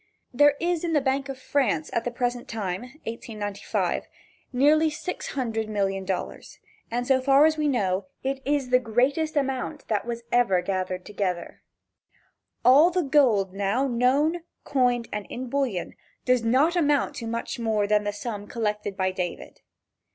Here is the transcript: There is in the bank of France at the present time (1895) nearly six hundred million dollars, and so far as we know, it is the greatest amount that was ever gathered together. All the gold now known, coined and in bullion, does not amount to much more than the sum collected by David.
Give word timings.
There 0.33 0.55
is 0.59 0.83
in 0.83 0.93
the 0.93 0.99
bank 0.99 1.29
of 1.29 1.37
France 1.37 1.91
at 1.93 2.05
the 2.05 2.09
present 2.09 2.47
time 2.47 2.81
(1895) 3.05 4.07
nearly 4.51 4.89
six 4.89 5.27
hundred 5.33 5.69
million 5.69 6.05
dollars, 6.05 6.57
and 6.89 7.05
so 7.05 7.21
far 7.21 7.45
as 7.45 7.55
we 7.55 7.67
know, 7.67 8.07
it 8.23 8.41
is 8.43 8.69
the 8.71 8.79
greatest 8.79 9.35
amount 9.35 9.87
that 9.89 10.03
was 10.07 10.23
ever 10.31 10.63
gathered 10.63 11.05
together. 11.05 11.61
All 12.65 12.89
the 12.89 13.03
gold 13.03 13.53
now 13.53 13.87
known, 13.87 14.39
coined 14.63 15.07
and 15.13 15.27
in 15.29 15.49
bullion, 15.51 15.93
does 16.25 16.41
not 16.43 16.75
amount 16.75 17.15
to 17.17 17.27
much 17.27 17.59
more 17.59 17.85
than 17.85 18.03
the 18.03 18.11
sum 18.11 18.47
collected 18.47 18.97
by 18.97 19.11
David. 19.11 19.61